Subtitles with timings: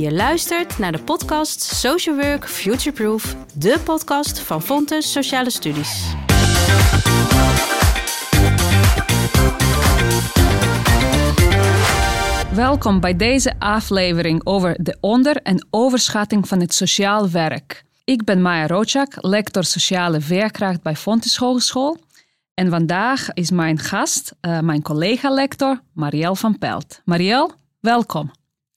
[0.00, 6.14] Je luistert naar de podcast Social Work Futureproof, de podcast van Fontes Sociale Studies.
[12.54, 17.84] Welkom bij deze aflevering over de onder- en overschatting van het sociaal werk.
[18.04, 21.98] Ik ben Maya Rochak, lector sociale veerkracht bij Fontes Hogeschool.
[22.54, 27.00] En vandaag is mijn gast, uh, mijn collega-lector Marielle van Pelt.
[27.04, 28.30] Marielle, welkom.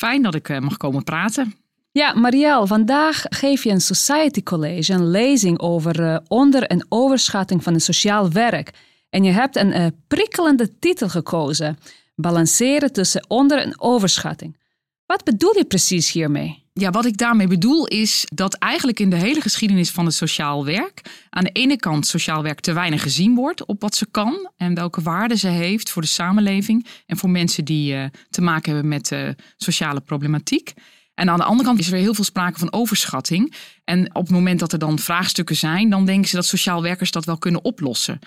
[0.03, 1.55] Fijn dat ik uh, mag komen praten.
[1.91, 7.63] Ja, Marielle, vandaag geef je een Society College, een lezing over uh, onder- en overschatting
[7.63, 8.71] van het sociaal werk.
[9.09, 11.77] En je hebt een prikkelende titel gekozen:
[12.15, 14.57] Balanceren tussen onder- en overschatting.
[15.05, 16.63] Wat bedoel je precies hiermee?
[16.73, 20.65] Ja, wat ik daarmee bedoel is dat eigenlijk in de hele geschiedenis van het sociaal
[20.65, 24.51] werk aan de ene kant sociaal werk te weinig gezien wordt op wat ze kan
[24.57, 28.73] en welke waarde ze heeft voor de samenleving en voor mensen die uh, te maken
[28.73, 30.73] hebben met uh, sociale problematiek.
[31.13, 33.53] En aan de andere kant is er heel veel sprake van overschatting.
[33.83, 37.11] En op het moment dat er dan vraagstukken zijn, dan denken ze dat sociaal werkers
[37.11, 38.19] dat wel kunnen oplossen.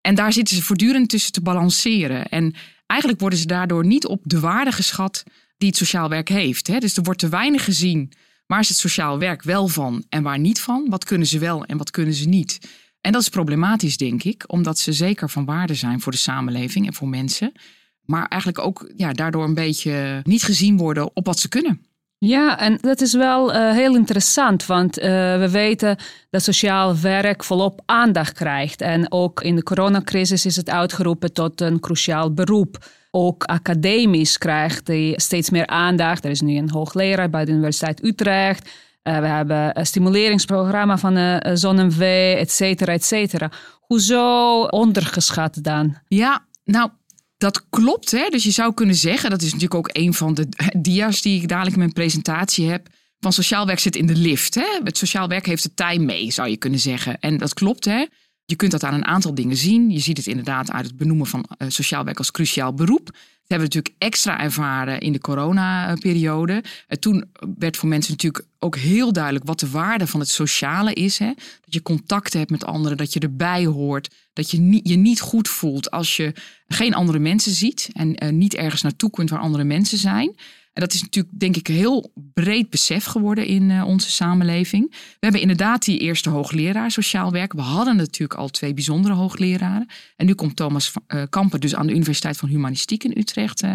[0.00, 2.28] En daar zitten ze voortdurend tussen te balanceren.
[2.28, 2.54] En
[2.86, 5.24] eigenlijk worden ze daardoor niet op de waarde geschat
[5.56, 6.66] die het sociaal werk heeft.
[6.66, 6.78] Hè?
[6.78, 8.12] Dus er wordt te weinig gezien
[8.46, 10.86] waar is het sociaal werk wel van en waar niet van.
[10.88, 12.58] Wat kunnen ze wel en wat kunnen ze niet.
[13.00, 16.86] En dat is problematisch, denk ik, omdat ze zeker van waarde zijn voor de samenleving
[16.86, 17.52] en voor mensen.
[18.00, 21.86] Maar eigenlijk ook ja, daardoor een beetje niet gezien worden op wat ze kunnen.
[22.26, 25.04] Ja, en dat is wel uh, heel interessant, want uh,
[25.38, 25.96] we weten
[26.30, 28.80] dat sociaal werk volop aandacht krijgt.
[28.80, 32.84] En ook in de coronacrisis is het uitgeroepen tot een cruciaal beroep.
[33.10, 36.24] Ook academisch krijgt hij steeds meer aandacht.
[36.24, 38.70] Er is nu een hoogleraar bij de Universiteit Utrecht.
[39.02, 42.02] Uh, we hebben een stimuleringsprogramma van uh, ZonMW,
[42.38, 43.50] et cetera, et cetera.
[43.80, 45.96] Hoezo ondergeschat dan?
[46.08, 46.90] Ja, nou,
[47.36, 48.10] dat klopt.
[48.10, 48.28] Hè?
[48.28, 51.48] Dus je zou kunnen zeggen, dat is natuurlijk ook een van de dia's die ik
[51.48, 52.88] dadelijk in mijn presentatie heb.
[53.20, 54.54] Van sociaal werk zit in de lift.
[54.54, 54.80] Hè?
[54.84, 57.20] Het sociaal werk heeft de tijd mee, zou je kunnen zeggen.
[57.20, 58.04] En dat klopt, hè?
[58.44, 59.90] Je kunt dat aan een aantal dingen zien.
[59.90, 63.16] Je ziet het inderdaad uit het benoemen van uh, sociaal werk als cruciaal beroep.
[63.46, 66.52] Dat hebben we natuurlijk extra ervaren in de coronaperiode.
[66.52, 67.24] Uh, toen
[67.58, 71.18] werd voor mensen natuurlijk ook heel duidelijk wat de waarde van het sociale is.
[71.18, 71.32] Hè?
[71.36, 74.10] Dat je contact hebt met anderen, dat je erbij hoort.
[74.32, 76.32] Dat je je niet goed voelt als je
[76.68, 80.34] geen andere mensen ziet en uh, niet ergens naartoe kunt waar andere mensen zijn.
[80.74, 84.90] En dat is natuurlijk, denk ik, heel breed besef geworden in uh, onze samenleving.
[84.90, 87.52] We hebben inderdaad die eerste hoogleraar sociaal werk.
[87.52, 89.88] We hadden natuurlijk al twee bijzondere hoogleraren.
[90.16, 93.62] En nu komt Thomas uh, Kamper dus aan de Universiteit van Humanistiek in Utrecht.
[93.62, 93.74] Uh,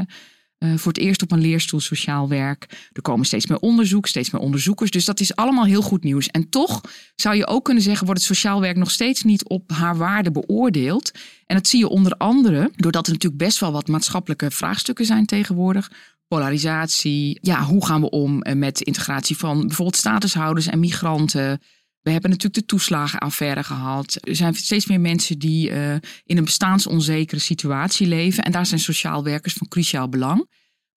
[0.75, 2.89] voor het eerst op een leerstoel sociaal werk.
[2.91, 4.91] Er komen steeds meer onderzoek, steeds meer onderzoekers.
[4.91, 6.27] Dus dat is allemaal heel goed nieuws.
[6.27, 6.81] En toch
[7.15, 10.31] zou je ook kunnen zeggen, wordt het sociaal werk nog steeds niet op haar waarde
[10.31, 11.11] beoordeeld.
[11.45, 15.25] En dat zie je onder andere doordat er natuurlijk best wel wat maatschappelijke vraagstukken zijn
[15.25, 15.91] tegenwoordig
[16.29, 17.37] polarisatie.
[17.41, 21.59] Ja, hoe gaan we om met de integratie van bijvoorbeeld statushouders en migranten?
[22.01, 24.17] We hebben natuurlijk de toeslagenaffaire gehad.
[24.21, 28.43] Er zijn steeds meer mensen die uh, in een bestaansonzekere situatie leven.
[28.43, 30.47] En daar zijn sociaal werkers van cruciaal belang.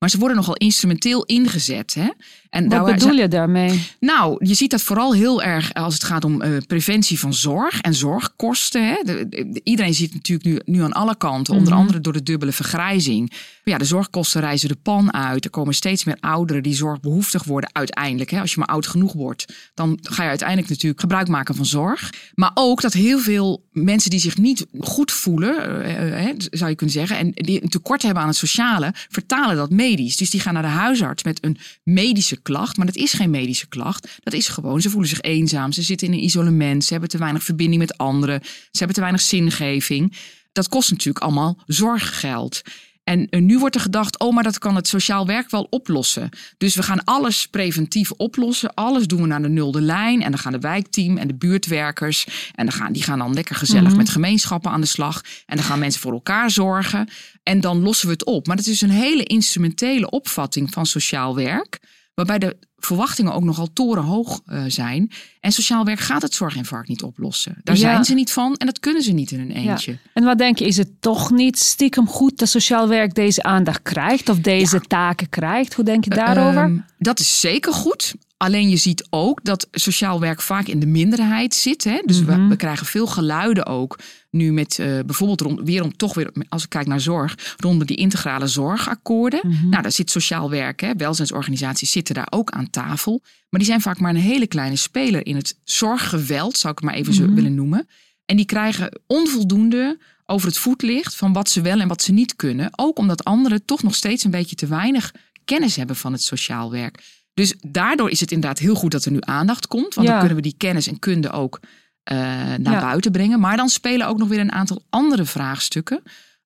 [0.02, 1.94] Maar ze worden nogal instrumenteel ingezet.
[1.94, 2.08] Hè?
[2.50, 3.86] En Wat bedoel je daarmee?
[4.00, 7.80] Nou, je ziet dat vooral heel erg als het gaat om uh, preventie van zorg
[7.80, 8.86] en zorgkosten.
[8.86, 9.02] Hè?
[9.04, 11.80] De, de, iedereen ziet natuurlijk nu, nu aan alle kanten, onder mm -hmm.
[11.80, 13.32] andere door de dubbele vergrijzing.
[13.64, 15.44] Ja, de zorgkosten reizen de pan uit.
[15.44, 18.30] Er komen steeds meer ouderen die zorgbehoeftig worden uiteindelijk.
[18.30, 18.40] Hè?
[18.40, 22.12] Als je maar oud genoeg wordt, dan ga je uiteindelijk natuurlijk gebruik maken van zorg.
[22.34, 26.76] Maar ook dat heel veel mensen die zich niet goed voelen, uh, uh, zou je
[26.76, 30.52] kunnen zeggen, en die een tekort hebben aan het sociale, vertalen dat Dus die gaan
[30.52, 34.18] naar de huisarts met een medische klacht, maar dat is geen medische klacht.
[34.22, 37.18] Dat is gewoon, ze voelen zich eenzaam, ze zitten in een isolement, ze hebben te
[37.18, 40.16] weinig verbinding met anderen, ze hebben te weinig zingeving.
[40.52, 42.62] Dat kost natuurlijk allemaal zorggeld.
[43.04, 46.28] En nu wordt er gedacht, oh, maar dat kan het sociaal werk wel oplossen.
[46.58, 48.74] Dus we gaan alles preventief oplossen.
[48.74, 50.22] Alles doen we naar de nulde lijn.
[50.22, 52.26] En dan gaan de wijkteam en de buurtwerkers.
[52.54, 53.98] En dan gaan, die gaan dan lekker gezellig mm-hmm.
[53.98, 55.20] met gemeenschappen aan de slag.
[55.46, 57.08] En dan gaan mensen voor elkaar zorgen.
[57.42, 58.46] En dan lossen we het op.
[58.46, 61.80] Maar dat is een hele instrumentele opvatting van sociaal werk.
[62.14, 65.10] Waarbij de verwachtingen ook nogal torenhoog uh, zijn.
[65.40, 67.56] En sociaal werk gaat het zorginfarct niet oplossen.
[67.62, 67.80] Daar ja.
[67.80, 69.92] zijn ze niet van en dat kunnen ze niet in een eentje.
[69.92, 69.98] Ja.
[70.14, 73.82] En wat denk je, is het toch niet stiekem goed dat sociaal werk deze aandacht
[73.82, 74.82] krijgt of deze ja.
[74.88, 75.74] taken krijgt?
[75.74, 76.68] Hoe denk je daarover?
[76.68, 78.14] Uh, dat is zeker goed.
[78.36, 81.84] Alleen je ziet ook dat sociaal werk vaak in de minderheid zit.
[81.84, 82.02] Hè?
[82.04, 83.98] Dus we, we, krijgen veel geluiden ook
[84.32, 87.86] nu met uh, bijvoorbeeld rond, weer om toch weer, als ik kijk naar zorg, rond
[87.86, 89.40] die integrale zorgakkoorden.
[89.42, 89.68] Mm-hmm.
[89.68, 93.20] Nou, daar zit sociaal werk, hè, welzijnsorganisaties zitten daar ook aan tafel.
[93.22, 96.88] Maar die zijn vaak maar een hele kleine speler in het zorggeweld, zou ik het
[96.88, 97.88] maar even zo willen noemen.
[98.24, 102.36] En die krijgen onvoldoende over het voetlicht van wat ze wel en wat ze niet
[102.36, 102.70] kunnen.
[102.76, 105.14] Ook omdat anderen toch nog steeds een beetje te weinig
[105.44, 107.02] kennis hebben van het sociaal werk.
[107.34, 109.94] Dus daardoor is het inderdaad heel goed dat er nu aandacht komt.
[109.94, 110.12] Want Ja.
[110.12, 111.70] dan kunnen we die kennis en kunde ook eh,
[112.04, 112.80] naar Ja.
[112.80, 113.40] buiten brengen.
[113.40, 116.02] Maar dan spelen ook nog weer een aantal andere vraagstukken.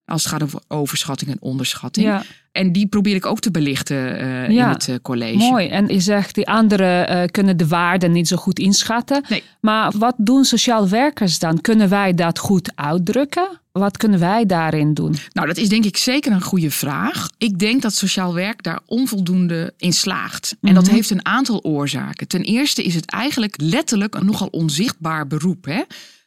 [0.06, 2.06] Als het gaat over overschatting en onderschatting.
[2.06, 2.22] Ja,
[2.52, 5.36] En die probeer ik ook te belichten eh, in het eh, college.
[5.36, 5.68] mooi.
[5.68, 9.22] En je zegt, die anderen eh, kunnen de waarde niet zo goed inschatten.
[9.28, 9.42] Nee.
[9.60, 11.60] Maar wat doen sociaal werkers dan?
[11.60, 13.48] Kunnen wij dat goed uitdrukken?
[13.72, 15.14] Wat kunnen wij daarin doen?
[15.32, 17.28] Nou, dat is denk ik zeker een goede vraag.
[17.38, 20.56] Ik denk dat sociaal werk daar onvoldoende in slaagt.
[20.60, 20.94] En dat Mhm.
[20.94, 22.28] heeft een aantal oorzaken.
[22.28, 25.64] Ten eerste is het eigenlijk letterlijk een nogal onzichtbaar beroep.
[25.64, 25.82] Hè?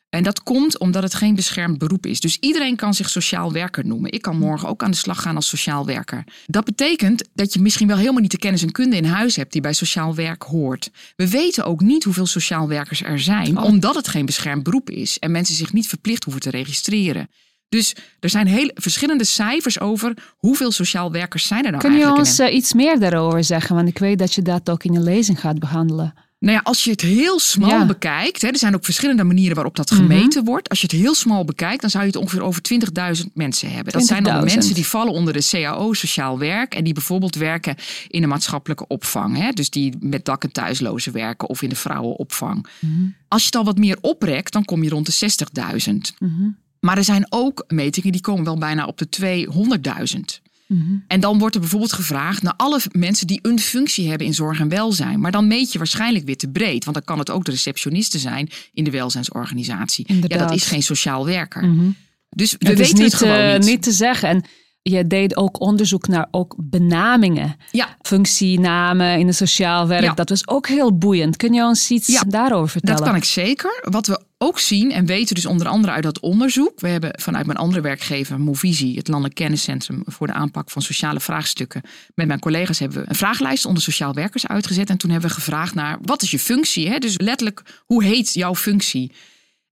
[0.10, 2.20] En dat komt omdat het geen beschermd beroep is.
[2.20, 4.12] Dus iedereen kan zich sociaal werker noemen.
[4.12, 6.24] Ik kan morgen ook aan de slag gaan als sociaal werker.
[6.46, 9.52] Dat betekent dat je misschien wel helemaal niet de kennis en kunde in huis hebt
[9.52, 10.92] die bij sociaal werk hoort.
[11.16, 13.64] We weten ook niet hoeveel sociaal werkers er zijn, Oh.
[13.64, 17.30] omdat het geen beschermd beroep is en mensen zich niet verplicht hoeven te registreren.
[17.70, 22.14] Dus er zijn heel verschillende cijfers over hoeveel sociaal werkers zijn er nou Kun je
[22.14, 23.76] ons in eh, iets meer daarover zeggen?
[23.76, 26.14] Want ik weet dat je dat ook in je lezing gaat behandelen.
[26.40, 27.78] Nou ja, als je het heel smal Ja.
[27.78, 27.88] Mhm.
[27.88, 30.70] bekijkt, hè, er zijn ook verschillende manieren waarop dat gemeten wordt.
[30.70, 33.94] Als je het heel smal bekijkt, dan zou je het ongeveer over 20.000 mensen hebben.
[33.94, 34.56] Dat zijn dan de 20.000.
[34.56, 37.76] mensen die vallen onder de CAO Sociaal Werk en die bijvoorbeeld werken
[38.08, 39.38] in de maatschappelijke opvang.
[39.38, 42.68] Hè, dus die met dak- en thuislozen werken of in de vrouwenopvang.
[42.80, 42.94] Mhm.
[43.28, 46.14] Als je het al wat meer oprekt, dan kom je rond de 60.000.
[46.20, 46.48] Mhm.
[46.80, 50.42] Maar er zijn ook metingen die komen wel bijna op de 200.000.
[50.70, 50.98] Mhm.
[51.08, 54.60] En dan wordt er bijvoorbeeld gevraagd naar alle mensen die een functie hebben in zorg
[54.60, 55.20] en welzijn.
[55.20, 56.84] Maar dan meet je waarschijnlijk weer te breed.
[56.84, 60.06] Want dan kan het ook de receptioniste zijn in de welzijnsorganisatie.
[60.08, 60.40] Ja, Inderdaad.
[60.40, 61.66] dat is geen sociaal werker.
[61.66, 61.90] Mhm.
[62.30, 63.66] Dus we het is niet, het gewoon eh, niet.
[63.66, 64.30] niet te zeggen.
[64.30, 64.44] En
[64.82, 67.56] je deed ook onderzoek naar ook benamingen.
[67.72, 70.04] Ja, Functienamen in het sociaal werk.
[70.04, 70.14] Ja.
[70.14, 71.38] Dat was ook heel boeiend.
[71.38, 72.98] Kun je ons iets Ja, daarover vertellen?
[72.98, 73.80] dat kan ik zeker.
[73.90, 76.80] Wat we ook zien en weten dus onder andere uit dat onderzoek.
[76.80, 81.20] We hebben vanuit mijn andere werkgever Movisie, het Landelijk Kenniscentrum voor de aanpak van sociale
[81.20, 81.82] vraagstukken.
[82.16, 84.90] Met mijn collega's hebben we een vragenlijst onder sociaal werkers uitgezet.
[84.90, 86.90] En toen hebben we gevraagd naar wat is je functie?
[86.90, 86.98] Hè?
[86.98, 89.12] Dus letterlijk, hoe heet jouw functie?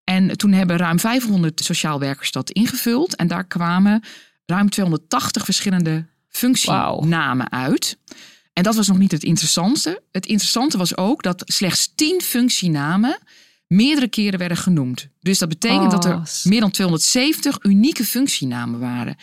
[0.04, 3.16] En toen hebben ruim 500 sociaal werkers dat ingevuld.
[3.16, 4.04] En daar kwamen
[4.48, 7.98] ruim 280 verschillende functienamen uit.
[8.54, 10.02] En dat was nog niet het interessantste.
[10.12, 13.18] Het interessante was ook dat slechts 10 functienamen
[13.68, 15.08] meerdere keren werden genoemd.
[15.20, 19.16] Dus dat betekent dat Oh, er s- meer dan 270 unieke functienamen waren.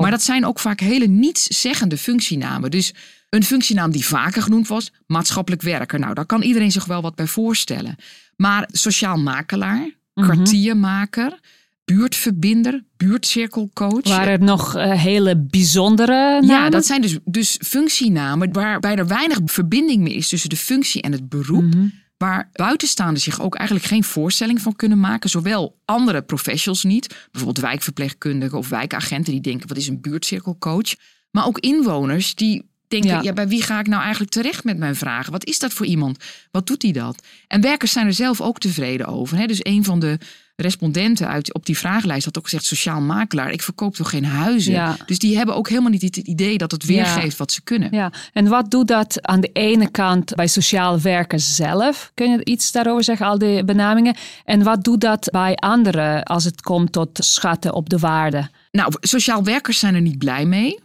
[0.00, 2.70] Maar dat zijn ook vaak hele nietszeggende functienamen.
[2.70, 2.94] Dus
[3.30, 5.98] een functienaam die vaker genoemd was, maatschappelijk werker.
[5.98, 7.96] Nou, daar kan iedereen zich wel wat bij voorstellen.
[8.36, 10.30] Maar sociaal makelaar, Mhm.
[10.30, 11.38] kwartiermaker,
[11.84, 14.08] buurtverbinder, buurtcirkelcoach.
[14.08, 16.48] Waren er nog eh, hele bijzondere namen?
[16.48, 21.02] Ja, dat zijn dus, dus functienamen waarbij er weinig verbinding meer is tussen de functie
[21.02, 21.74] en het beroep.
[21.74, 21.86] Mhm.
[22.16, 25.30] Waar buitenstaanders zich ook eigenlijk geen voorstelling van kunnen maken.
[25.30, 30.94] Zowel andere professionals niet, bijvoorbeeld wijkverpleegkundigen of wijkagenten die denken: wat is een buurtcirkelcoach?
[31.30, 33.22] Maar ook inwoners die denken: Ja.
[33.22, 33.32] ja.
[33.32, 35.32] bij wie ga ik nou eigenlijk terecht met mijn vragen?
[35.32, 36.18] Wat is dat voor iemand?
[36.50, 37.26] Wat doet hij dat?
[37.46, 39.36] En werkers zijn er zelf ook tevreden over.
[39.36, 39.46] Hè?
[39.46, 40.18] Dus een van de
[40.56, 44.72] respondenten uit, op die vragenlijst had ook gezegd: sociaal makelaar, ik verkoop toch geen huizen?
[44.72, 44.96] Ja.
[45.06, 47.36] Dus die hebben ook helemaal niet het idee dat het weergeeft Ja.
[47.36, 47.88] wat ze kunnen.
[47.92, 52.10] Ja, en wat doet dat aan de ene kant bij sociaal werkers zelf?
[52.14, 54.16] Kun je iets daarover zeggen, al die benamingen?
[54.44, 58.48] En wat doet dat bij anderen als het komt tot schatten op de waarde?
[58.70, 60.78] Nou, sociaal werkers zijn er niet blij mee.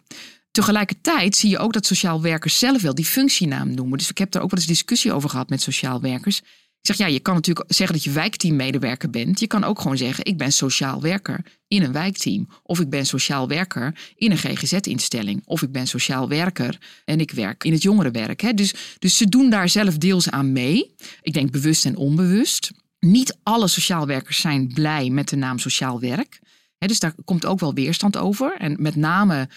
[0.51, 3.97] Tegelijkertijd zie je ook dat sociaal werkers zelf wel die functienaam noemen.
[3.97, 6.41] Dus ik heb daar ook wel eens discussie over gehad met sociaal werkers.
[6.81, 9.39] Ik zeg, ja, je kan natuurlijk zeggen dat je wijkteammedewerker bent.
[9.39, 12.47] Je kan ook gewoon zeggen, ik ben sociaal werker in een wijkteam.
[12.63, 15.41] Of ik ben sociaal werker in een GGZ-instelling.
[15.45, 18.41] Of ik ben sociaal werker en ik werk in het jongerenwerk.
[18.41, 18.53] Hè.
[18.53, 20.95] Dus, dus ze doen daar zelf deels aan mee.
[21.21, 22.71] Ik denk bewust en onbewust.
[22.99, 26.39] Niet alle sociaal werkers zijn blij met de naam sociaal werk.
[26.77, 28.55] Hè, dus daar komt ook wel weerstand over.
[28.57, 29.49] En met name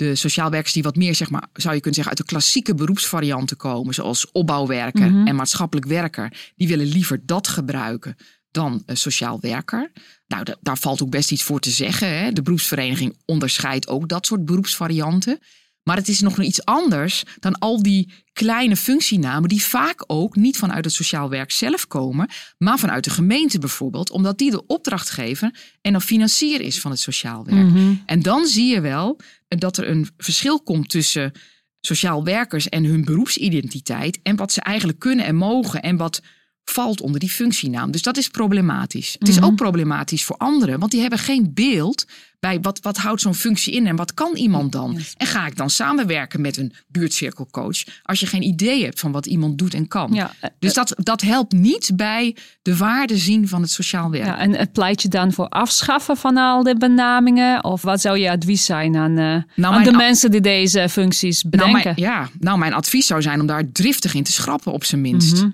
[0.00, 2.74] de sociaal werkers die wat meer, zeg maar, zou je kunnen zeggen, uit de klassieke
[2.74, 5.26] beroepsvarianten komen, zoals opbouwwerker Mhm.
[5.26, 8.16] en maatschappelijk werker, die willen liever dat gebruiken
[8.50, 9.92] dan een sociaal werker.
[10.26, 12.18] Nou, da- daar valt ook best iets voor te zeggen.
[12.18, 12.32] Hè.
[12.32, 15.38] De beroepsvereniging onderscheidt ook dat soort beroepsvarianten.
[15.82, 20.56] Maar het is nog iets anders dan al die kleine functienamen die vaak ook niet
[20.58, 22.28] vanuit het sociaal werk zelf komen,
[22.58, 27.00] maar vanuit de gemeente bijvoorbeeld, omdat die de opdrachtgever en dan financier is van het
[27.00, 27.66] sociaal werk.
[27.66, 27.94] Mhm.
[28.06, 29.18] En dan zie je wel
[29.58, 31.32] dat er een verschil komt tussen
[31.80, 36.22] sociaal werkers en hun beroepsidentiteit en wat ze eigenlijk kunnen en mogen en wat
[36.70, 37.90] valt onder die functienaam.
[37.90, 39.16] Dus dat is problematisch.
[39.18, 39.44] Het is Mhm.
[39.44, 42.04] ook problematisch voor anderen, want die hebben geen beeld
[42.40, 44.92] bij wat, wat houdt zo'n functie in en wat kan iemand dan?
[44.96, 45.14] Yes.
[45.16, 49.26] En ga ik dan samenwerken met een buurtcirkelcoach als je geen idee hebt van wat
[49.26, 50.12] iemand doet en kan?
[50.12, 54.24] Ja, eh, Dus dat, dat helpt niet bij de waarde zien van het sociaal werk.
[54.24, 57.64] ja, en het pleit je dan voor afschaffen van al die benamingen?
[57.64, 61.42] Of wat zou je advies zijn aan, eh, aan mijn de mensen die deze functies
[61.42, 61.82] Nou, bedenken?
[61.82, 65.00] mijn, ja, nou, mijn advies zou zijn om daar driftig in te schrappen, op zijn
[65.00, 65.36] minst.
[65.36, 65.50] Mhm.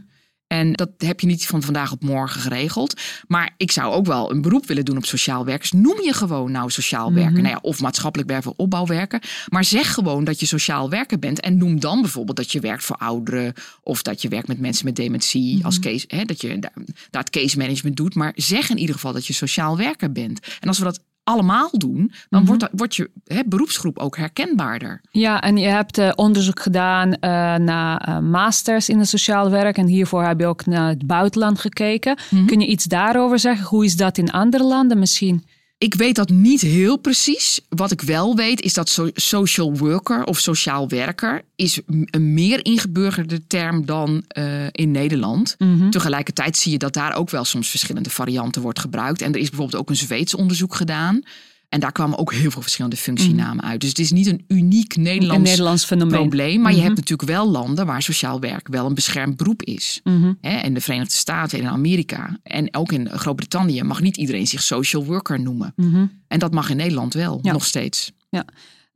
[0.47, 3.01] En dat heb je niet van vandaag op morgen geregeld.
[3.27, 5.73] Maar ik zou ook wel een beroep willen doen op sociaal werkers.
[5.73, 7.33] Noem je gewoon nou sociaal werker.
[7.33, 7.43] Mhm.
[7.43, 9.23] Nou ja, of maatschappelijk werken of opbouwwerker.
[9.49, 11.41] Maar zeg gewoon dat je sociaal werker bent.
[11.41, 13.53] En noem dan bijvoorbeeld dat je werkt voor ouderen.
[13.83, 15.57] Of dat je werkt met mensen met dementie.
[15.57, 15.65] Mhm.
[15.65, 16.73] Als case, hè, dat je daar,
[17.11, 18.15] daar het case management doet.
[18.15, 20.41] Maar zeg in ieder geval dat je sociaal werker bent.
[20.61, 22.49] En als we dat allemaal doen, dan Mhm.
[22.49, 25.01] wordt, wordt je hè, beroepsgroep ook herkenbaarder.
[25.11, 29.77] Ja, en je hebt eh, onderzoek gedaan eh, naar eh, masters in het sociaal werk.
[29.77, 32.19] En hiervoor heb je ook naar het buitenland gekeken.
[32.31, 32.45] Mhm.
[32.47, 33.67] Kun je iets daarover zeggen?
[33.67, 35.45] Hoe is dat in andere landen misschien?
[35.79, 37.61] Ik weet dat niet heel precies.
[37.69, 42.65] Wat ik wel weet is dat so- social worker of sociaal werker is een meer
[42.65, 45.55] ingeburgerde term dan eh, in Nederland.
[45.59, 45.91] Mhm.
[45.91, 49.23] Tegelijkertijd zie je dat daar ook wel soms verschillende varianten wordt gebruikt.
[49.23, 51.23] En er is bijvoorbeeld ook een Zweeds onderzoek gedaan.
[51.69, 53.81] En daar kwamen ook heel veel verschillende functienamen uit.
[53.81, 56.15] Dus het is niet een uniek Een Nederlands, fenomeen.
[56.19, 56.61] probleem.
[56.61, 56.87] Maar je Mhm.
[56.87, 60.01] hebt natuurlijk wel landen waar sociaal werk wel een beschermd beroep is.
[60.05, 60.33] Mhm.
[60.41, 62.39] Hè, in de Verenigde Staten en in Amerika.
[62.43, 65.73] En ook in Groot-Brittannië mag niet iedereen zich social worker noemen.
[65.77, 66.07] Mhm.
[66.29, 67.53] En dat mag in Nederland wel, Ja.
[67.53, 68.13] nog steeds.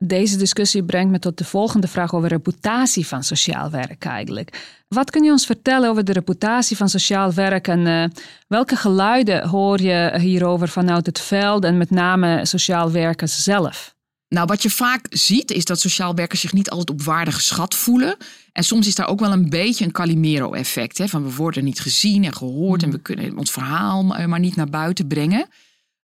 [0.03, 4.81] Deze discussie brengt me tot de volgende vraag over reputatie van sociaal werk eigenlijk.
[4.87, 8.03] Wat kun je ons vertellen over de reputatie van sociaal werk en eh,
[8.47, 13.95] welke geluiden hoor je hierover vanuit het veld en met name sociaal werkers zelf?
[14.27, 17.75] Nou, wat je vaak ziet is dat sociaal werkers zich niet altijd op waarde geschat
[17.75, 18.15] voelen.
[18.51, 21.01] En soms is daar ook wel een beetje een Calimero-effect.
[21.05, 24.55] Van we worden niet gezien en gehoord en we kunnen ons verhaal maar maar niet
[24.55, 25.47] naar buiten brengen.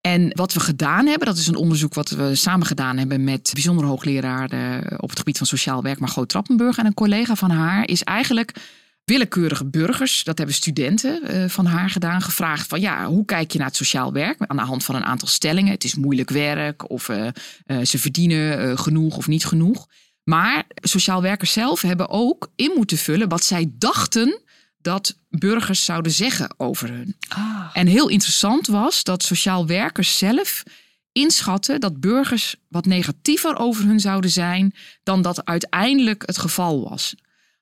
[0.07, 3.51] En wat we gedaan hebben, dat is een onderzoek wat we samen gedaan hebben met
[3.53, 7.51] bijzonder hoogleraar eh, op het gebied van sociaal werk, Margot Trappenburg en een collega van
[7.51, 8.53] haar, is eigenlijk
[9.05, 13.59] willekeurige burgers, dat hebben studenten eh, van haar gedaan, gevraagd van ja, hoe kijk je
[13.59, 14.37] naar het sociaal werk?
[14.39, 15.73] Aan de hand van een aantal stellingen.
[15.73, 17.29] Het is moeilijk werk of eh,
[17.83, 19.87] ze verdienen genoeg of niet genoeg.
[20.25, 24.43] Maar sociaal werkers zelf hebben ook in moeten vullen wat zij dachten
[24.85, 27.17] dat burgers zouden zeggen over hun.
[27.29, 30.63] Ah, En heel interessant was dat sociaal werkers zelf
[31.13, 37.15] inschatten dat burgers wat negatiever over hun zouden zijn dan dat uiteindelijk het geval was.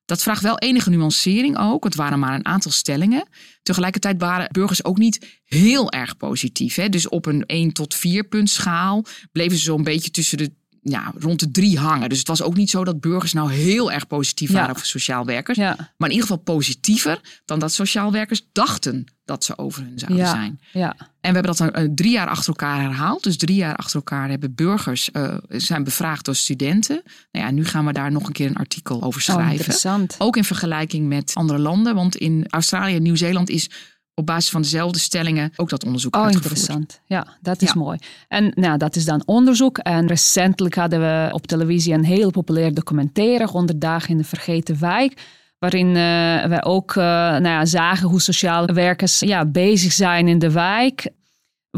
[0.05, 1.85] Dat vraagt wel enige nuancering ook.
[1.85, 3.29] Het waren maar een aantal stellingen.
[3.63, 6.75] Tegelijkertijd waren burgers ook niet heel erg positief.
[6.75, 6.89] Hè?
[6.89, 10.53] Dus op een 1 tot 4 punt schaal bleven ze zo'n beetje tussen de
[10.85, 12.09] ja, rond de drie hangen.
[12.09, 14.55] Dus het was ook niet zo dat burgers nou heel erg positief Ja.
[14.55, 15.59] waren over sociaal werkers.
[15.59, 19.99] ja, Maar in ieder geval positiever dan dat sociaal werkers dachten dat ze over hun
[19.99, 20.31] zouden Ja.
[20.31, 20.61] zijn.
[20.73, 20.95] ja.
[20.99, 23.23] En we hebben dat dan eh, drie jaar achter elkaar herhaald.
[23.23, 27.03] Dus drie jaar achter elkaar hebben burgers eh, zijn bevraagd door studenten.
[27.33, 29.53] Nou ja, nu gaan we daar nog een keer een artikel over Oh, schrijven.
[29.55, 30.15] interessant.
[30.19, 31.95] Ook in vergelijking met andere landen.
[31.95, 33.71] Want in Australië en Nieuw-Zeeland is
[34.15, 36.53] op basis van dezelfde stellingen ook dat onderzoek Oh, uitgevoerd.
[36.55, 37.01] interessant.
[37.07, 37.81] Ja, dat is Ja.
[37.81, 37.99] mooi.
[38.29, 39.79] En nou, dat is dan onderzoek.
[39.79, 44.81] En recentelijk hadden we op televisie een heel populair documentaire, 100 dagen in de vergeten
[44.81, 45.21] wijk.
[45.59, 50.39] Waarin eh, we ook eh, nou ja, zagen hoe sociaal werkers ja, bezig zijn in
[50.39, 51.09] de wijk.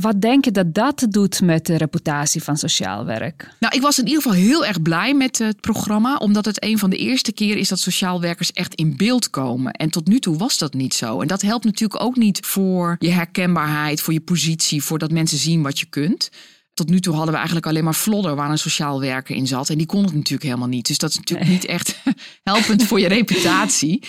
[0.01, 3.55] Wat denk je dat dat doet met de reputatie van sociaal werk?
[3.61, 6.79] Nou, ik was in ieder geval heel erg blij met het programma, omdat het een
[6.79, 9.73] van de eerste keer is dat sociaal werkers echt in beeld komen.
[9.73, 11.21] En tot nu toe was dat niet zo.
[11.21, 15.39] En dat helpt natuurlijk ook niet voor je herkenbaarheid, voor je positie, voor dat mensen
[15.39, 16.31] zien wat je kunt.
[16.75, 19.69] Tot nu toe hadden we eigenlijk alleen maar Flodder waar een sociaal werker in zat.
[19.69, 20.87] En die kon het natuurlijk helemaal niet.
[20.87, 21.97] Dus dat is natuurlijk niet echt
[22.43, 24.03] helpend voor je reputatie.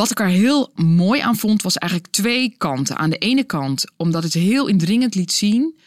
[0.00, 2.96] Wat ik er heel mooi aan vond, was eigenlijk twee kanten.
[2.96, 5.78] Aan de ene kant, omdat het heel indringend liet zien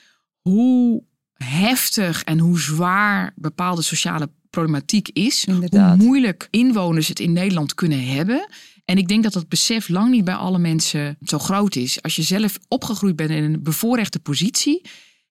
[0.42, 1.04] hoe
[1.34, 5.46] heftig en hoe zwaar bepaalde sociale problematiek is.
[5.46, 5.98] Inderdaad.
[5.98, 8.50] Hoe moeilijk inwoners het in Nederland kunnen hebben.
[8.86, 12.02] En ik denk dat dat besef lang niet bij alle mensen zo groot is.
[12.02, 14.82] Als je zelf opgegroeid bent in een bevoorrechte positie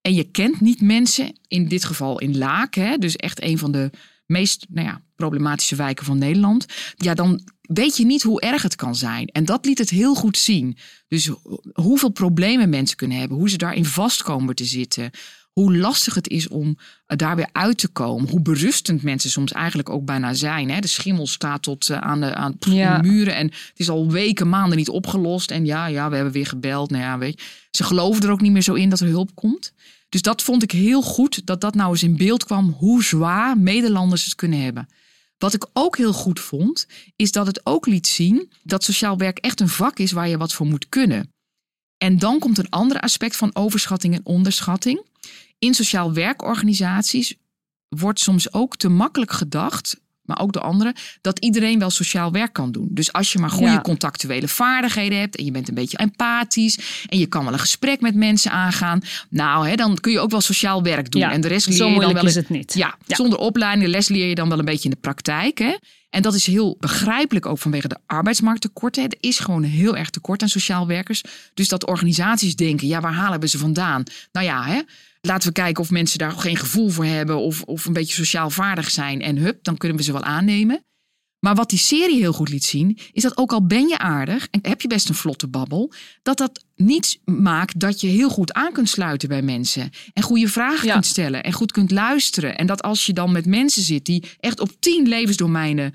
[0.01, 3.73] en je kent niet mensen, in dit geval in Laak, hè, dus echt een van
[3.73, 3.91] de
[4.27, 8.77] meest nou ja, problematische wijken van Nederland, ja, dan weet je niet hoe erg het
[8.77, 9.27] kan zijn.
[9.27, 10.77] En dat liet het heel goed zien.
[11.09, 15.11] Dus ho- hoeveel problemen mensen kunnen hebben, hoe ze daarin vast komen te zitten,
[15.53, 19.53] hoe lastig het is om eh, daar weer uit te komen, hoe berustend mensen soms
[19.53, 20.71] eigenlijk ook bijna zijn.
[20.71, 20.81] Hè?
[20.81, 22.99] De schimmel staat tot eh, aan, de, aan Ja.
[22.99, 25.51] de muren en het is al weken, maanden niet opgelost.
[25.51, 26.91] En ja, ja, we hebben weer gebeld.
[26.91, 27.47] Nou ja, weet je.
[27.71, 29.73] Ze geloven er ook niet meer zo in dat er hulp komt.
[30.09, 33.59] Dus dat vond ik heel goed, dat dat nou eens in beeld kwam, hoe zwaar
[33.59, 34.89] Nederlanders het kunnen hebben.
[35.43, 39.39] Wat ik ook heel goed vond, is dat het ook liet zien dat sociaal werk
[39.39, 41.33] echt een vak is waar je wat voor moet kunnen.
[41.99, 45.07] En dan komt een ander aspect van overschatting en onderschatting.
[45.59, 47.35] In sociaal werkorganisaties
[47.89, 52.53] wordt soms ook te makkelijk gedacht maar ook de anderen, dat iedereen wel sociaal werk
[52.53, 52.89] kan doen.
[52.91, 57.19] Dus als je maar goede contactuele vaardigheden hebt en je bent een beetje empathisch en
[57.19, 59.01] je kan wel een gesprek met mensen aangaan,
[59.31, 61.21] nou, hè, dan kun je ook wel sociaal werk doen.
[61.21, 62.27] Ja, en de rest leer je dan wel.
[62.27, 62.75] is het niet.
[62.75, 65.59] Ja, zonder opleiding, de les leer je dan wel een beetje in de praktijk.
[65.59, 65.77] Hè?
[66.13, 69.03] En dat is heel begrijpelijk ook vanwege de arbeidsmarkttekorten.
[69.03, 71.23] Er is gewoon heel erg tekort aan sociaal werkers.
[71.55, 74.03] Dus dat organisaties denken, ja, waar halen we ze vandaan?
[74.33, 74.81] Nou ja, hè,
[75.25, 78.51] Laten we kijken of mensen daar geen gevoel voor hebben of, of een beetje sociaal
[78.51, 79.21] vaardig zijn.
[79.21, 80.85] En hup, dan kunnen we ze wel aannemen.
[81.45, 84.49] Maar wat die serie heel goed liet zien, is dat ook al ben je aardig
[84.51, 88.53] en heb je best een vlotte babbel, dat dat niet maakt dat je heel goed
[88.53, 89.91] aan kunt sluiten bij mensen.
[90.13, 92.57] En goede vragen kunt stellen en goed kunt luisteren.
[92.57, 95.95] En dat als je dan met mensen zit die echt op tien levensdomeinen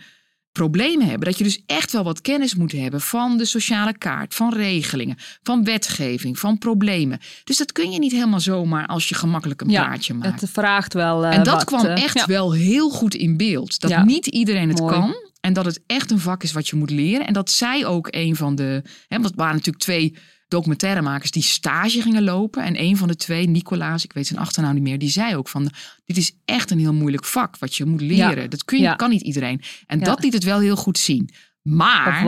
[0.51, 1.27] problemen hebben.
[1.27, 5.17] Dat je dus echt wel wat kennis moet hebben van de sociale kaart, van regelingen,
[5.43, 7.19] van wetgeving, van problemen.
[7.43, 10.41] Dus dat kun je niet helemaal zomaar als je gemakkelijk een praatje maakt.
[10.41, 11.23] Het vraagt wel.
[11.25, 12.25] Uh, en dat wat, kwam uh, echt ja.
[12.25, 13.79] wel heel goed in beeld.
[13.79, 14.93] Dat niet iedereen het Mooi.
[14.93, 15.15] kan.
[15.47, 17.27] En dat het echt een vak is wat je moet leren.
[17.27, 18.81] En dat zij ook een van de.
[18.83, 20.15] Hè, want het waren natuurlijk twee
[20.47, 22.63] documentairemakers die stage gingen lopen.
[22.63, 25.47] En een van de twee, Nicolaas, ik weet zijn achternaam niet meer, die zei ook
[25.47, 25.71] van
[26.05, 28.41] dit is echt een heel moeilijk vak wat je moet leren.
[28.41, 28.47] Ja.
[28.47, 28.95] Dat kun je, Ja.
[28.95, 29.61] kan niet iedereen.
[29.85, 30.05] En Ja.
[30.05, 31.29] dat liet het wel heel goed zien.
[31.61, 32.23] Maar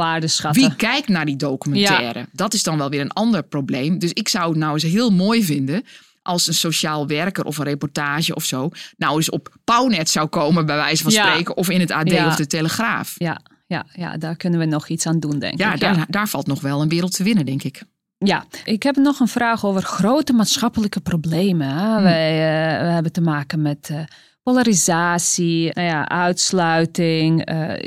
[0.51, 2.27] wie kijkt naar die documentaire?
[2.31, 3.99] Dat is dan wel weer een ander probleem.
[3.99, 5.83] Dus ik zou het nou eens heel mooi vinden
[6.29, 10.65] als een sociaal werker of een reportage of zo nou eens op Pownet zou komen
[10.65, 11.25] bij wijze van Ja.
[11.27, 12.27] spreken of in het AD Ja.
[12.27, 13.13] of de Telegraaf.
[13.17, 15.79] Ja, ja, ja, daar kunnen we nog iets aan doen, denk Ja, ik.
[15.79, 17.83] daar, daar valt nog wel een wereld te winnen, denk ik.
[18.17, 21.67] Ja, ik heb nog een vraag over grote maatschappelijke problemen.
[21.67, 22.01] hè.
[22.01, 23.99] Wij eh, we hebben te maken met eh,
[24.43, 27.45] polarisatie, nou ja, uitsluiting.
[27.45, 27.77] eh,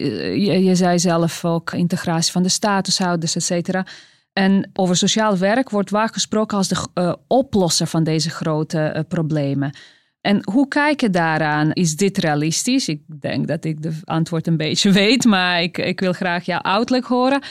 [0.47, 3.87] je, je zei zelf ook integratie van de statushouders, et cetera.
[4.33, 9.03] En over sociaal werk wordt vaak gesproken als de eh, oplosser van deze grote eh,
[9.09, 9.75] problemen.
[10.21, 11.73] En hoe kijk je daaraan?
[11.73, 12.89] Is dit realistisch?
[12.89, 16.63] Ik denk dat ik de antwoord een beetje weet, maar ik, ik wil graag jouw
[16.63, 17.43] uitleg horen.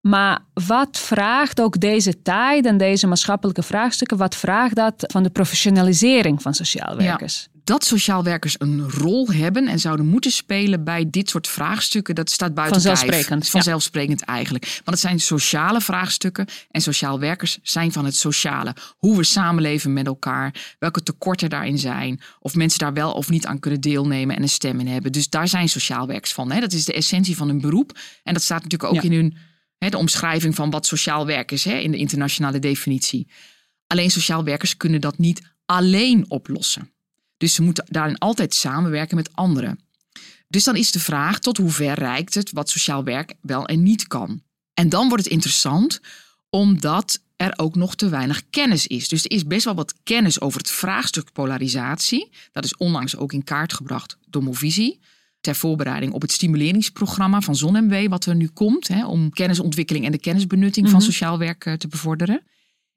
[0.00, 5.30] Maar wat vraagt ook deze tijd en deze maatschappelijke vraagstukken, wat vraagt dat van de
[5.30, 7.48] professionalisering van sociaal werkers?
[7.70, 12.30] Dat sociaal werkers een rol hebben en zouden moeten spelen bij dit soort vraagstukken, dat
[12.30, 12.98] staat buiten kijf.
[12.98, 14.64] Vanzelfsprekend, is Vanzelfsprekend eigenlijk.
[14.64, 18.74] Want het zijn sociale vraagstukken en sociaal werkers zijn van het sociale.
[18.96, 23.46] Hoe we samenleven met elkaar, welke tekorten daarin zijn, of mensen daar wel of niet
[23.46, 25.12] aan kunnen deelnemen en een stem in hebben.
[25.12, 26.50] Dus daar zijn sociaal werkers van.
[26.50, 26.60] Hè?
[26.60, 27.98] Dat is de essentie van hun beroep.
[28.22, 29.10] En dat staat natuurlijk ook Ja.
[29.10, 29.36] in hun
[29.78, 33.30] hè, de omschrijving van wat sociaal werk is hè, in de internationale definitie.
[33.86, 36.90] Alleen sociaal werkers kunnen dat niet alleen oplossen.
[37.40, 39.78] Dus ze moeten daarin altijd samenwerken met anderen.
[40.48, 43.82] Dus dan is de vraag tot hoe ver reikt het wat sociaal werk wel en
[43.82, 44.42] niet kan.
[44.74, 46.00] En dan wordt het interessant
[46.50, 49.08] omdat er ook nog te weinig kennis is.
[49.08, 52.30] Dus er is best wel wat kennis over het vraagstuk polarisatie.
[52.52, 55.00] Dat is onlangs ook in kaart gebracht door Movisie.
[55.40, 60.12] Ter voorbereiding op het stimuleringsprogramma van ZonMW, wat er nu komt, hè, om kennisontwikkeling en
[60.12, 61.06] de kennisbenutting van Mhm.
[61.06, 62.42] sociaal werk eh, te bevorderen.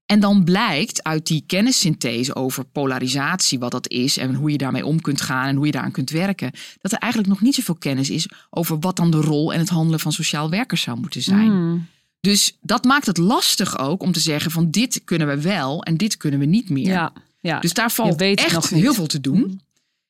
[0.05, 4.85] En dan blijkt uit die kennissynthese over polarisatie, wat dat is en hoe je daarmee
[4.85, 7.75] om kunt gaan en hoe je daaraan kunt werken, dat er eigenlijk nog niet zoveel
[7.75, 11.21] kennis is over wat dan de rol en het handelen van sociaal werkers zou moeten
[11.21, 11.51] zijn.
[11.51, 11.87] Hmm.
[12.19, 15.97] Dus dat maakt het lastig ook om te zeggen van dit kunnen we wel en
[15.97, 16.91] dit kunnen we niet meer.
[16.91, 17.59] Ja, ja.
[17.59, 19.61] Dus daar valt echt heel veel te doen.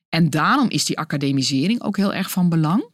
[0.10, 2.91] En daarom is die academisering ook heel erg van belang.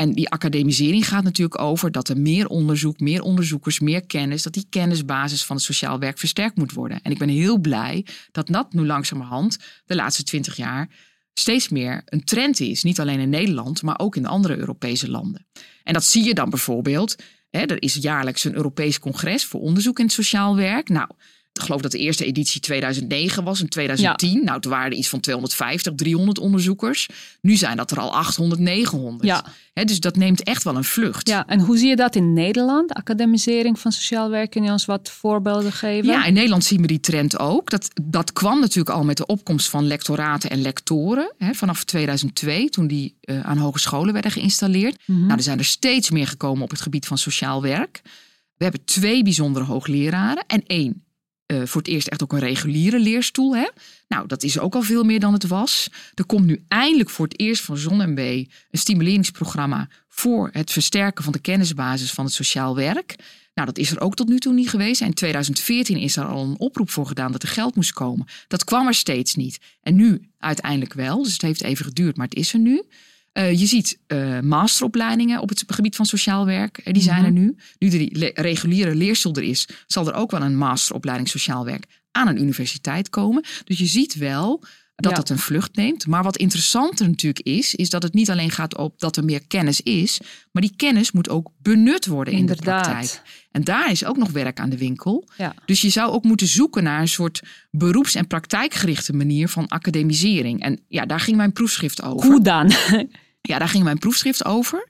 [0.00, 4.52] En die academisering gaat natuurlijk over dat er meer onderzoek, meer onderzoekers, meer kennis, dat
[4.52, 7.00] die kennisbasis van het sociaal werk versterkt moet worden.
[7.02, 10.88] En ik ben heel blij dat dat nu langzamerhand de laatste twintig jaar
[11.34, 12.82] steeds meer een trend is.
[12.82, 15.46] Niet alleen in Nederland, maar ook in andere Europese landen.
[15.84, 17.16] En dat zie je dan bijvoorbeeld.
[17.50, 20.88] Hè, er is jaarlijks een Europees congres voor onderzoek in het sociaal werk.
[20.88, 21.08] Nou,
[21.60, 23.60] geloof dat de eerste editie 2009 was.
[23.60, 27.08] In 2010, nou, toen waren er iets van 250, 300 onderzoekers.
[27.40, 29.24] Nu zijn dat er al 800, 900.
[29.24, 29.44] Ja.
[29.84, 31.28] Dus dat neemt echt wel een vlucht.
[31.28, 32.88] ja, en hoe zie je dat in Nederland?
[32.88, 34.50] De academisering van sociaal werk.
[34.50, 36.10] Kun je ons wat voorbeelden geven?
[36.10, 37.70] Ja, in Nederland zien we die trend ook.
[37.70, 41.32] Dat, dat kwam natuurlijk al met de opkomst van lectoraten en lectoren.
[41.38, 44.98] Vanaf 2002, toen die eh, aan hogescholen werden geïnstalleerd.
[45.06, 45.20] Mhm.
[45.20, 48.00] Nou, er zijn er steeds meer gekomen op het gebied van sociaal werk.
[48.56, 51.04] We hebben twee bijzondere hoogleraren en één
[51.50, 53.56] eh, voor het eerst echt ook een reguliere leerstoel.
[53.56, 53.68] Hè?
[54.08, 55.88] Nou, dat is ook al veel meer dan het was.
[56.14, 61.32] Er komt nu eindelijk voor het eerst van ZonMW een stimuleringsprogramma voor het versterken van
[61.32, 63.16] de kennisbasis van het sociaal werk.
[63.54, 65.00] Nou, dat is er ook tot nu toe niet geweest.
[65.00, 68.26] In 2014 is er al een oproep voor gedaan dat er geld moest komen.
[68.48, 69.58] Dat kwam er steeds niet.
[69.82, 71.22] En nu uiteindelijk wel.
[71.22, 72.82] Dus het heeft even geduurd, maar het is er nu.
[73.32, 76.80] Uh, je ziet uh, masteropleidingen op het gebied van sociaal werk.
[76.84, 77.56] Die zijn er nu.
[77.78, 82.28] Nu de reguliere leerstoel er is, zal er ook wel een masteropleiding sociaal werk aan
[82.28, 83.44] een universiteit komen.
[83.64, 84.64] Dus je ziet wel
[85.00, 86.06] dat het een vlucht neemt.
[86.06, 89.46] Maar wat interessanter natuurlijk is, is dat het niet alleen gaat op dat er meer
[89.46, 90.20] kennis is,
[90.52, 93.22] maar die kennis moet ook benut worden in de praktijk.
[93.50, 95.28] En daar is ook nog werk aan de winkel.
[95.36, 95.54] Ja.
[95.64, 100.62] Dus je zou ook moeten zoeken naar een soort beroeps- en praktijkgerichte manier van academisering.
[100.62, 102.30] En ja, daar ging mijn proefschrift over.
[102.30, 102.70] Hoe dan?
[103.42, 104.86] Ja, daar ging mijn proefschrift over.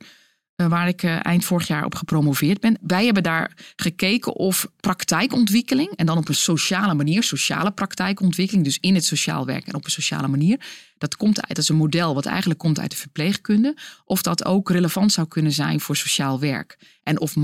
[0.61, 2.79] Eh, waar ik eh, eind vorig jaar op gepromoveerd ben.
[2.81, 8.79] Wij hebben daar gekeken of praktijkontwikkeling, en dan op een sociale manier, sociale praktijkontwikkeling, dus
[8.81, 10.61] in het sociaal werk en op een sociale manier,
[10.99, 14.45] dat, komt uit, dat is een model wat eigenlijk komt uit de verpleegkunde, of dat
[14.45, 16.79] ook relevant zou kunnen zijn voor sociaal werk.
[17.03, 17.37] En of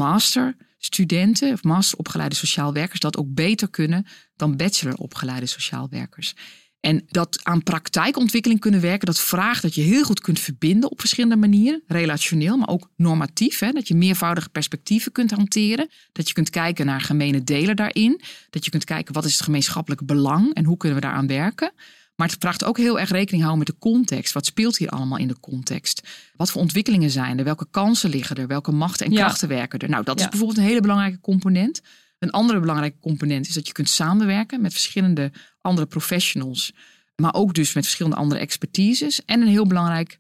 [0.87, 6.35] masterstudenten of masteropgeleide sociaal werkers dat ook beter kunnen dan bacheloropgeleide sociaal werkers.
[6.81, 11.01] En dat aan praktijkontwikkeling kunnen werken, dat vraagt dat je heel goed kunt verbinden op
[11.01, 11.83] verschillende manieren.
[11.87, 13.59] Relationeel, maar ook normatief.
[13.59, 13.71] Hè?
[13.71, 15.89] Dat je meervoudige perspectieven kunt hanteren.
[16.13, 18.21] Dat je kunt kijken naar gemene delen daarin.
[18.51, 21.73] Dat je kunt kijken wat is het gemeenschappelijk belang en hoe kunnen we daaraan werken.
[22.17, 24.33] Maar het vraagt ook heel erg rekening houden met de context.
[24.33, 26.03] Wat speelt hier allemaal in de context?
[26.37, 27.45] Wat voor ontwikkelingen zijn er?
[27.45, 28.47] Welke kansen liggen er?
[28.47, 29.89] Welke machten en krachten werken er?
[29.89, 31.81] Nou, dat is bijvoorbeeld een hele belangrijke component.
[32.19, 36.73] Een andere belangrijke component is dat je kunt samenwerken met verschillende andere professionals,
[37.17, 39.25] maar ook dus met verschillende andere expertises.
[39.25, 40.19] En een heel belangrijk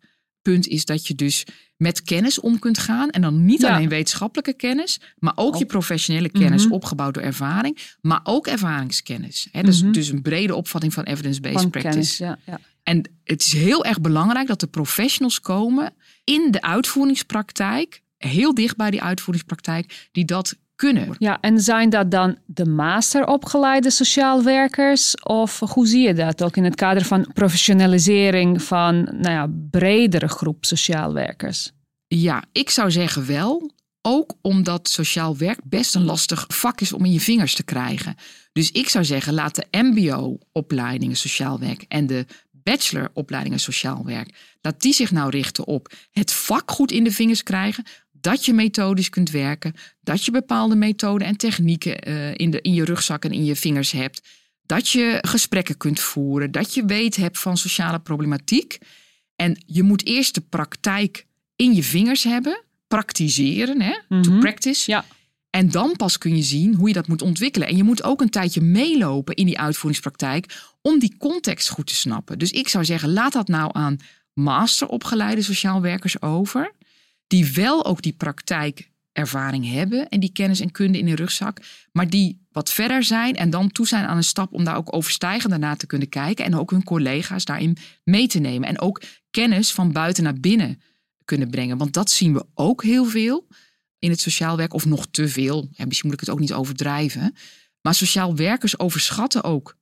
[0.51, 1.45] punt is dat je dus
[1.77, 3.11] met kennis om kunt gaan.
[3.11, 6.73] En dan niet alleen wetenschappelijke kennis, maar ook je professionele kennis mhm.
[6.73, 9.49] opgebouwd door ervaring, maar ook ervaringskennis.
[9.53, 9.93] He, dus, mhm.
[9.93, 12.25] dus een brede opvatting van evidence-based practice.
[12.25, 12.61] ja, ja.
[12.83, 18.77] En het is heel erg belangrijk dat de professionals komen in de uitvoeringspraktijk, heel dicht
[18.77, 21.15] bij die uitvoeringspraktijk, die dat kunnen.
[21.19, 25.23] Ja, en zijn dat dan de masteropgeleide sociaal werkers?
[25.23, 30.29] Of hoe zie je dat ook in het kader van professionalisering van nou ja, bredere
[30.29, 31.73] groep sociaal werkers?
[32.07, 33.75] Ja, ik zou zeggen wel.
[34.03, 38.15] Ook omdat sociaal werk best een lastig vak is om in je vingers te krijgen.
[38.53, 44.81] Dus ik zou zeggen, laat de MBO-opleidingen sociaal werk en de bacheloropleidingen sociaal werk, laat
[44.81, 47.85] die zich nou richten op het vak goed in de vingers krijgen,
[48.27, 52.75] dat je methodisch kunt werken, dat je bepaalde methoden en technieken uh, in, de, in
[52.75, 54.29] je rugzak en in je vingers hebt,
[54.63, 58.79] dat je gesprekken kunt voeren, dat je weet hebt van sociale problematiek.
[59.37, 64.41] En je moet eerst de praktijk in je vingers hebben, praktiseren, hè, to mhm.
[64.41, 64.91] practice.
[64.91, 65.05] Ja.
[65.51, 67.69] En dan pas kun je zien hoe je dat moet ontwikkelen.
[67.69, 71.95] En je moet ook een tijdje meelopen in die uitvoeringspraktijk om die context goed te
[71.95, 72.39] snappen.
[72.39, 73.97] Dus ik zou zeggen, laat dat nou aan
[74.33, 76.75] masteropgeleide sociaal werkers over
[77.27, 81.59] die wel ook die praktijkervaring hebben en die kennis en kunde in hun rugzak,
[81.93, 84.95] maar die wat verder zijn en dan toe zijn aan een stap om daar ook
[84.95, 89.03] overstijgend naar te kunnen kijken en ook hun collega's daarin mee te nemen en ook
[89.31, 90.81] kennis van buiten naar binnen
[91.25, 91.79] kunnen brengen.
[91.79, 93.47] Want dat zien we ook heel veel
[93.99, 95.69] in het sociaal werk, of nog te veel.
[95.77, 97.35] Misschien moet ik het ook niet overdrijven.
[97.81, 99.77] Maar sociaal werkers overschatten ook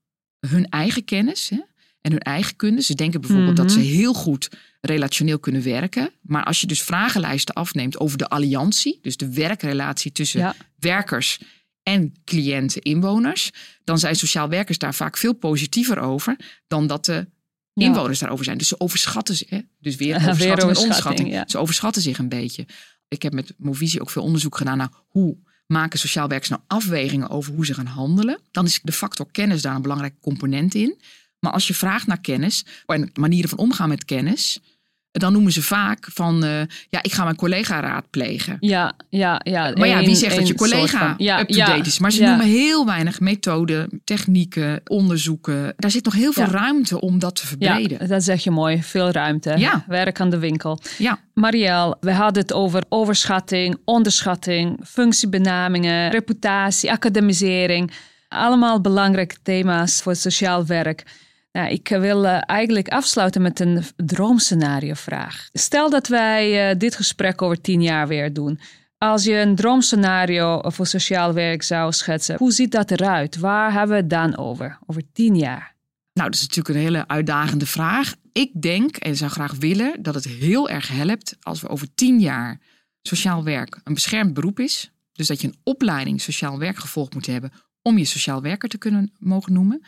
[0.46, 1.60] hun eigen kennis hè,
[2.04, 2.82] en hun eigen kunde.
[2.82, 3.88] Ze denken bijvoorbeeld dat ze mhm.
[3.88, 4.48] heel goed
[4.80, 6.10] relationeel kunnen werken.
[6.22, 11.40] Maar als je dus vragenlijsten afneemt over de alliantie, dus de werkrelatie tussen werkers
[11.82, 13.50] en cliënten, inwoners,
[13.84, 16.36] dan zijn sociaal werkers daar vaak veel positiever over
[16.66, 17.26] dan dat de
[17.74, 18.58] inwoners daarover zijn.
[18.58, 19.62] Dus ze overschatten zich.
[19.80, 21.44] Dus weer overschatting en onderschatting.
[21.46, 22.66] Ze overschatten zich een beetje.
[23.08, 25.36] Ik heb met Movisie ook veel onderzoek gedaan naar hoe
[25.66, 28.40] maken sociaal werkers nou afwegingen over hoe ze gaan handelen.
[28.50, 31.00] Dan is de factor kennis daar een belangrijke component in.
[31.44, 34.60] Maar als je vraagt naar kennis en manieren van omgaan met kennis,
[35.10, 38.56] dan noemen ze vaak van, uh, ja, ik ga mijn collega raadplegen.
[38.60, 39.72] Ja, ja, ja.
[39.74, 41.98] Maar ja, wie zegt dat je collega ja, up-to-date is?
[41.98, 45.74] Maar ze noemen heel weinig methoden, technieken, onderzoeken.
[45.76, 47.98] Daar zit nog heel veel ruimte om dat te verbreden.
[48.00, 48.82] Ja, dat zeg je mooi.
[48.82, 49.54] Veel ruimte.
[49.56, 49.84] Ja.
[49.86, 50.80] Werk aan de winkel.
[50.98, 51.18] Ja.
[51.34, 57.90] Marielle, we hadden het over overschatting, onderschatting, functiebenamingen, reputatie, academisering.
[58.28, 61.02] Allemaal belangrijke thema's voor sociaal werk.
[61.54, 65.48] Nou, ik wil uh, eigenlijk afsluiten met een droomscenario vraag.
[65.52, 68.60] Stel dat wij uh, dit gesprek over tien jaar weer doen.
[68.98, 73.38] Als je een droomscenario voor sociaal werk zou schetsen, hoe ziet dat eruit?
[73.38, 74.78] Waar hebben we het dan over?
[74.86, 75.74] Over tien jaar?
[76.12, 78.14] Nou, dat is natuurlijk een hele uitdagende vraag.
[78.32, 82.20] Ik denk en zou graag willen dat het heel erg helpt als we over tien
[82.20, 82.60] jaar
[83.02, 84.92] sociaal werk een beschermd beroep is.
[85.12, 88.78] Dus dat je een opleiding sociaal werk gevolgd moet hebben om je sociaal werker te
[88.78, 89.84] kunnen mogen noemen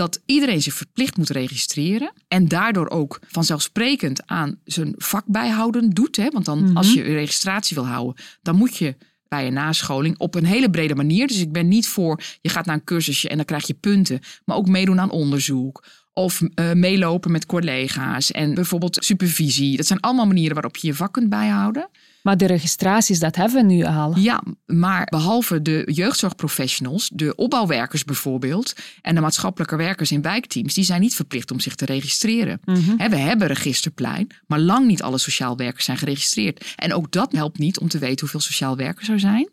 [0.00, 2.12] dat iedereen zich verplicht moet registreren.
[2.28, 6.16] En daardoor ook vanzelfsprekend aan zijn vak bijhouden doet.
[6.16, 6.28] Hè?
[6.28, 6.96] Want dan, als mhm.
[6.96, 8.96] je registratie wil houden, dan moet je
[9.28, 11.26] bij een nascholing op een hele brede manier.
[11.26, 14.20] Dus ik ben niet voor, je gaat naar een cursusje en dan krijg je punten.
[14.44, 15.84] Maar ook meedoen aan onderzoek.
[16.12, 19.76] Of uh, meelopen met collega's en bijvoorbeeld supervisie.
[19.76, 21.88] Dat zijn allemaal manieren waarop je je vak kunt bijhouden.
[22.22, 24.18] Maar de registraties, dat hebben we nu al.
[24.18, 30.84] Ja, maar behalve de jeugdzorgprofessionals, de opbouwwerkers bijvoorbeeld, en de maatschappelijke werkers in wijkteams, die
[30.84, 32.60] zijn niet verplicht om zich te registreren.
[32.64, 33.08] Mhm.
[33.10, 36.74] we hebben registerplein, maar lang niet alle sociaal werkers zijn geregistreerd.
[36.76, 39.48] En ook dat helpt niet om te weten hoeveel sociaal werkers er zijn.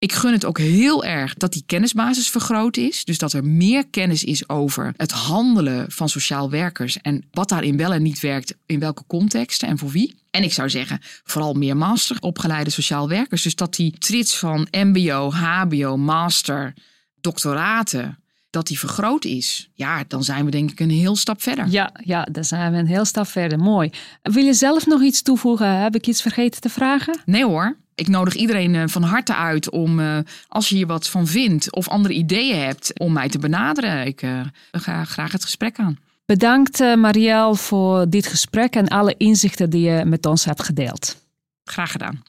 [0.00, 3.04] Ik gun het ook heel erg dat die kennisbasis vergroot is.
[3.04, 7.76] Dus dat er meer kennis is over het handelen van sociaal werkers en wat daarin
[7.76, 10.14] wel en niet werkt, in welke contexten en voor wie.
[10.30, 13.42] En ik zou zeggen, vooral meer master opgeleide sociaal werkers.
[13.42, 16.74] Dus dat die trits van MBO, HBO, master,
[17.20, 18.18] doctoraten,
[18.50, 19.70] dat die vergroot is.
[19.74, 21.68] Ja, dan zijn we denk ik een heel stap verder.
[21.68, 23.58] Ja, ja, dan zijn we een heel stap verder.
[23.58, 23.90] Mooi.
[24.22, 25.80] Wil je zelf nog iets toevoegen?
[25.80, 27.20] Heb ik iets vergeten te vragen?
[27.24, 27.76] Nee hoor.
[27.98, 31.72] Ik nodig iedereen eh, van harte uit om, uh, als je hier wat van vindt
[31.72, 34.06] of andere ideeën hebt, om mij te benaderen.
[34.06, 34.40] Ik uh,
[34.72, 35.98] ga graag het gesprek aan.
[36.26, 41.16] Bedankt Marielle voor dit gesprek en alle inzichten die je met ons hebt gedeeld.
[41.64, 42.22] Graag gedaan.